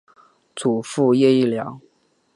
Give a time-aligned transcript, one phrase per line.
[0.55, 1.79] 祖父叶益良。